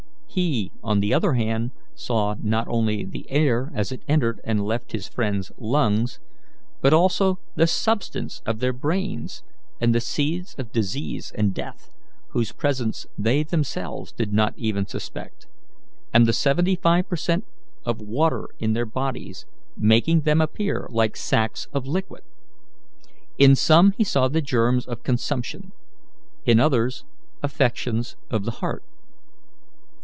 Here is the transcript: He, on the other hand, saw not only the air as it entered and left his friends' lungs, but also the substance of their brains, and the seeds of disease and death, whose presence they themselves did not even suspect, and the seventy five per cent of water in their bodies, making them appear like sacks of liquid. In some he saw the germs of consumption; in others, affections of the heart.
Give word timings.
He, 0.33 0.71
on 0.81 1.01
the 1.01 1.13
other 1.13 1.33
hand, 1.33 1.71
saw 1.93 2.35
not 2.41 2.65
only 2.69 3.03
the 3.03 3.29
air 3.29 3.69
as 3.75 3.91
it 3.91 4.01
entered 4.07 4.39
and 4.45 4.63
left 4.63 4.93
his 4.93 5.09
friends' 5.09 5.51
lungs, 5.57 6.21
but 6.79 6.93
also 6.93 7.37
the 7.57 7.67
substance 7.67 8.41
of 8.45 8.59
their 8.59 8.71
brains, 8.71 9.43
and 9.81 9.93
the 9.93 9.99
seeds 9.99 10.55
of 10.57 10.71
disease 10.71 11.33
and 11.35 11.53
death, 11.53 11.91
whose 12.29 12.53
presence 12.53 13.05
they 13.17 13.43
themselves 13.43 14.13
did 14.13 14.31
not 14.31 14.53
even 14.55 14.85
suspect, 14.85 15.47
and 16.13 16.25
the 16.25 16.31
seventy 16.31 16.77
five 16.77 17.09
per 17.09 17.17
cent 17.17 17.43
of 17.83 17.99
water 17.99 18.47
in 18.57 18.71
their 18.71 18.85
bodies, 18.85 19.45
making 19.75 20.21
them 20.21 20.39
appear 20.39 20.87
like 20.91 21.17
sacks 21.17 21.67
of 21.73 21.85
liquid. 21.87 22.23
In 23.37 23.53
some 23.53 23.91
he 23.97 24.05
saw 24.05 24.29
the 24.29 24.41
germs 24.41 24.85
of 24.85 25.03
consumption; 25.03 25.73
in 26.45 26.57
others, 26.57 27.03
affections 27.43 28.15
of 28.29 28.45
the 28.45 28.51
heart. 28.61 28.85